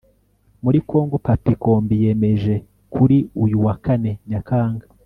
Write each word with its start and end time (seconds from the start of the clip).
muri 0.63 0.79
kongo, 0.89 1.15
papi 1.25 1.53
kombi 1.63 1.93
yemeje 2.03 2.53
kuri 2.93 3.17
uyu 3.43 3.57
wa 3.65 3.73
kanenyakanga 3.83 4.85